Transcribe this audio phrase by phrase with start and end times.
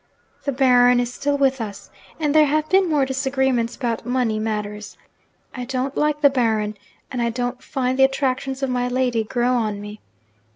[0.45, 4.97] The Baron is still with us, and there have been more disagreements about money matters.
[5.53, 6.75] I don't like the Baron
[7.11, 9.99] and I don't find the attractions of my lady grow on me.